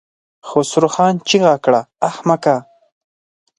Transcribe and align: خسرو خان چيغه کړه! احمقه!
خسرو 0.47 0.89
خان 0.95 1.15
چيغه 1.27 1.55
کړه! 1.63 1.81
احمقه! 2.09 2.55